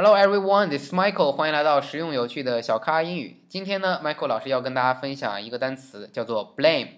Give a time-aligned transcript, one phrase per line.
[0.00, 1.32] Hello everyone, this is Michael.
[1.32, 3.42] 欢迎来到实用有趣的小咖英语。
[3.48, 6.90] 今天呢，Michael 老师要跟大家分享一个单词，叫做 blame。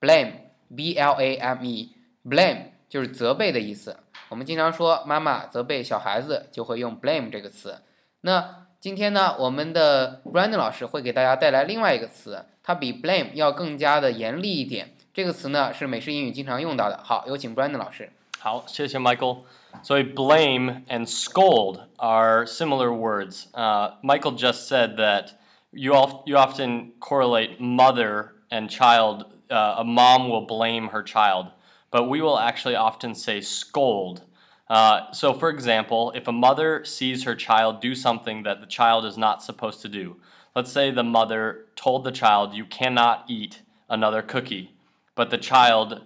[0.00, 1.94] blame，b-l-a-m-e。
[2.24, 3.98] blame 就是责备的意思。
[4.30, 7.82] 我们经常说妈妈责备小孩子，就会用 blame 这个词。
[8.22, 14.96] 那今天呢，我们的 Brandon 老师会给大家带来另外一个词，它比 blame 要更加的严厉一点。
[15.14, 16.98] 这个词呢是美式英语经常用到的。
[17.04, 18.10] 好，有请 Brandon 老师。
[18.39, 23.47] 好，谢谢 Michael。So blame and scold are similar words.
[23.53, 25.31] Uh, Michael just said that
[25.71, 29.25] you of, you often correlate mother and child.
[29.49, 31.47] Uh, a mom will blame her child,
[31.91, 34.23] but we will actually often say scold.
[34.69, 39.05] Uh, so, for example, if a mother sees her child do something that the child
[39.05, 40.15] is not supposed to do,
[40.55, 44.73] let's say the mother told the child, You cannot eat another cookie,
[45.15, 46.01] but the child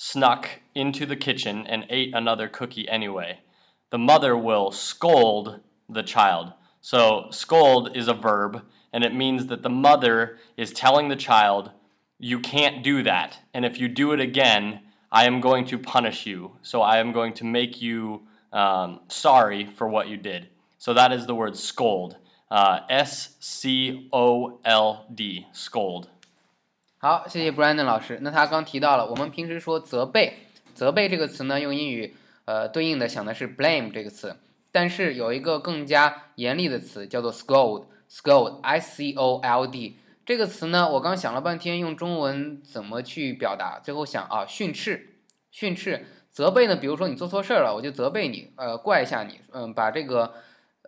[0.00, 3.40] snuck into the kitchen and ate another cookie anyway.
[3.90, 5.58] The mother will scold
[5.88, 6.52] the child.
[6.80, 11.72] So, scold is a verb, and it means that the mother is telling the child,
[12.20, 16.26] You can't do that, and if you do it again, I am going to punish
[16.26, 16.52] you.
[16.62, 20.48] So, I am going to make you um, sorry for what you did.
[20.78, 22.16] So, that is the word scold.
[22.52, 26.08] Uh, S C O L D, scold.
[27.00, 28.18] 好，谢谢 Brandon 老师。
[28.22, 30.32] 那他刚提到了，我们平时说责备，
[30.74, 34.34] 责备这个词呢，用英语呃对应的想的是 blame 这个词，
[34.72, 43.78] 但是有一个更加严厉的词叫做 scold，scold，s c o l d 这个词呢，我刚想了半天，用中文怎么去表达？
[43.78, 45.20] 最后想啊，训斥，
[45.52, 46.74] 训斥，责备呢？
[46.74, 50.34] 比如说你做错事儿了，我就责备你，呃，怪一下你，嗯，把这个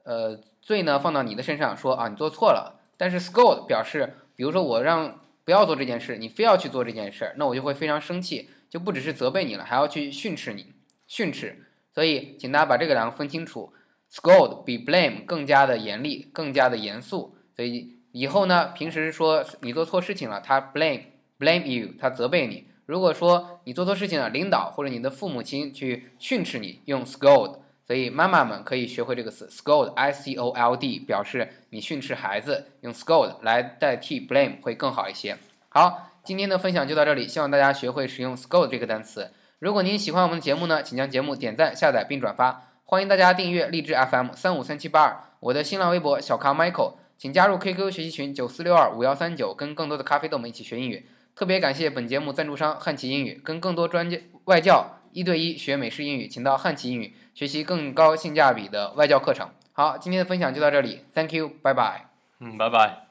[0.02, 2.80] 呃罪呢放到你的身上，说啊你做错了。
[2.96, 10.66] 但是 scold 表示，比如说我让不要做这件事，你非要去做这件事，那我就会非常生气，就不只是责备你了，还要去训斥你，
[11.08, 11.66] 训斥。
[11.92, 13.72] 所以，请大家把这个两个分清楚
[14.12, 17.34] ，scold 比 blame 更加的严厉，更加的严肃。
[17.56, 27.58] 所以以后呢，平时说你做错事情了，他 blame blame you，他责备你；如果说你做错事情了，领导或者你的父母亲去训斥你，用 scold。
[27.90, 35.36] 所以妈妈们可以学会这个词 scold，i c o l d，表示你训斥孩子，用 scold 来代替 blame 会更好一些。
[35.70, 39.32] 好，今天的分享就到这里，希望大家学会使用 scold 这个单词。
[39.58, 42.62] 如果您喜欢我们的节目呢，请将节目点赞、下载并转发。
[42.84, 51.08] 欢迎大家订阅荔枝 FM 三五三七八二，我的新浪微博小咖 Michael，请加入 QQ 学习群九四六二五幺三九，跟更多的咖啡豆们一起学英语。
[51.34, 54.99] 特别感谢本节目赞助商汉奇英语，跟更多专家外教。
[55.12, 59.48] 一对一学美式英语，请到汉奇英语学习更高性价比的外教课程。
[59.72, 62.10] 好，今天的分享就到这里，Thank you，拜拜。
[62.38, 63.09] 嗯，拜拜。